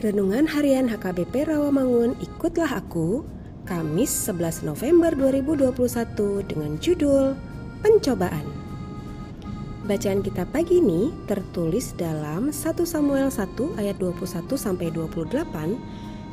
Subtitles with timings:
[0.00, 3.20] Renungan Harian HKBP Rawamangun Ikutlah Aku
[3.68, 5.76] Kamis 11 November 2021
[6.48, 7.36] dengan judul
[7.84, 8.48] Pencobaan
[9.84, 14.24] Bacaan kita pagi ini tertulis dalam 1 Samuel 1 ayat 21
[14.56, 15.36] sampai 28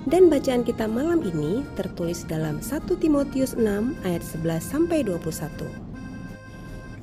[0.07, 2.72] dan bacaan kita malam ini tertulis dalam 1
[3.03, 3.67] Timotius 6
[4.07, 5.67] ayat 11 sampai 21.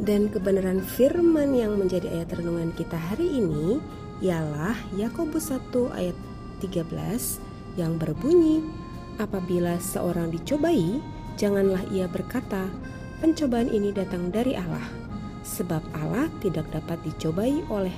[0.00, 3.84] Dan kebenaran firman yang menjadi ayat renungan kita hari ini
[4.24, 5.60] ialah Yakobus 1
[5.92, 6.16] ayat
[6.62, 8.62] 13 yang berbunyi,
[9.14, 10.98] Apabila seorang dicobai,
[11.38, 12.66] janganlah ia berkata,
[13.22, 14.82] pencobaan ini datang dari Allah,
[15.46, 17.94] sebab Allah tidak dapat dicobai oleh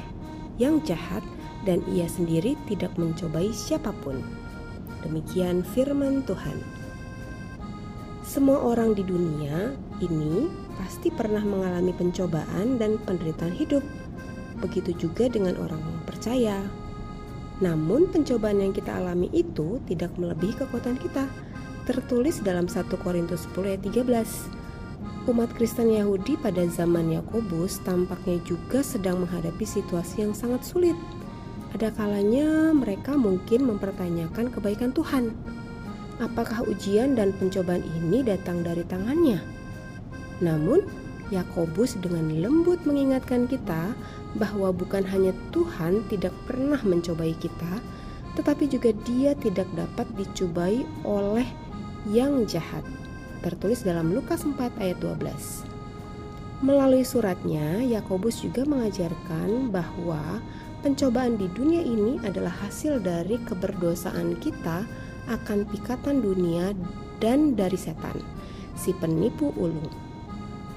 [0.60, 1.24] yang jahat
[1.64, 4.20] dan ia sendiri tidak mencobai siapa pun.
[5.00, 6.60] Demikian firman Tuhan.
[8.20, 9.72] Semua orang di dunia
[10.04, 13.80] ini pasti pernah mengalami pencobaan dan penderitaan hidup.
[14.60, 16.60] Begitu juga dengan orang percaya.
[17.64, 21.24] Namun pencobaan yang kita alami itu tidak melebihi kekuatan kita.
[21.88, 25.26] Tertulis dalam 1 Korintus 10 ayat 13.
[25.26, 30.94] Umat Kristen Yahudi pada zaman Yakobus tampaknya juga sedang menghadapi situasi yang sangat sulit.
[31.74, 35.34] Ada kalanya mereka mungkin mempertanyakan kebaikan Tuhan.
[36.22, 39.42] Apakah ujian dan pencobaan ini datang dari tangannya?
[40.40, 40.84] Namun,
[41.34, 43.90] Yakobus dengan lembut mengingatkan kita
[44.38, 47.82] bahwa bukan hanya Tuhan tidak pernah mencobai kita,
[48.38, 51.46] tetapi juga Dia tidak dapat dicobai oleh
[52.06, 52.86] yang jahat.
[53.42, 55.66] Tertulis dalam Lukas 4 ayat 12.
[56.64, 60.40] Melalui suratnya, Yakobus juga mengajarkan bahwa
[60.80, 64.88] pencobaan di dunia ini adalah hasil dari keberdosaan kita
[65.28, 66.72] akan pikatan dunia
[67.18, 68.22] dan dari setan,
[68.78, 70.05] si penipu ulung.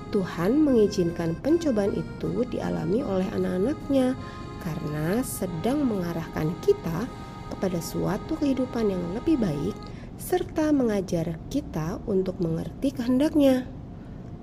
[0.09, 4.17] Tuhan mengizinkan pencobaan itu dialami oleh anak-anaknya
[4.65, 7.05] karena sedang mengarahkan kita
[7.53, 9.77] kepada suatu kehidupan yang lebih baik
[10.17, 13.69] serta mengajar kita untuk mengerti kehendaknya.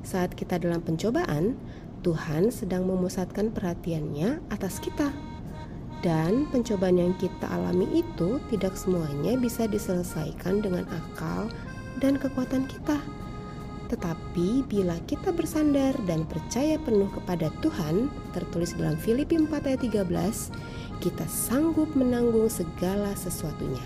[0.06, 1.58] Saat kita dalam pencobaan,
[2.06, 5.10] Tuhan sedang memusatkan perhatiannya atas kita.
[6.06, 11.50] Dan pencobaan yang kita alami itu tidak semuanya bisa diselesaikan dengan akal
[11.98, 13.02] dan kekuatan kita
[13.87, 21.03] tetapi bila kita bersandar dan percaya penuh kepada Tuhan, tertulis dalam Filipi 4 ayat 13,
[21.03, 23.83] kita sanggup menanggung segala sesuatunya.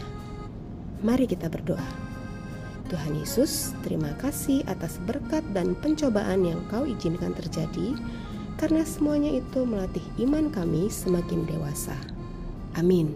[1.04, 2.10] Mari kita berdoa.
[2.90, 7.94] Tuhan Yesus, terima kasih atas berkat dan pencobaan yang Kau izinkan terjadi,
[8.58, 11.94] karena semuanya itu melatih iman kami semakin dewasa.
[12.74, 13.14] Amin.